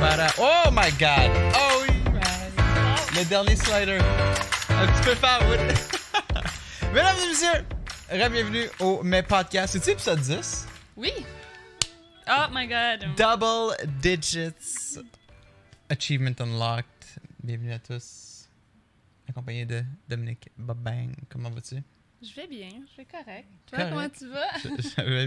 [0.00, 1.30] Para- Oh my god!
[1.54, 1.94] Oh oui!
[3.16, 3.98] Le dernier slider.
[4.70, 5.42] Un petit peu fort.
[6.92, 7.64] Mesdames et messieurs,
[8.30, 9.72] bienvenue au Mes Podcast.
[9.74, 10.66] C'est-tu épisode 10?
[10.96, 11.12] Oui!
[12.28, 13.06] Oh my god!
[13.16, 14.98] Double digits.
[15.90, 16.84] Achievement unlocked.
[17.42, 18.48] Bienvenue à tous.
[19.28, 21.10] Accompagné de Dominique Bobang.
[21.30, 21.76] Comment vas-tu?
[22.20, 23.46] Je vais bien, je vais correct.
[23.70, 23.90] Toi, Correct.
[23.90, 24.58] comment tu vas?
[24.64, 25.26] Je- je vais